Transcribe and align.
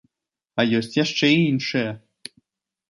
А 0.61 0.65
ёсць 0.79 0.91
яшчэ 1.03 1.31
і 1.35 1.39
іншыя. 1.51 1.91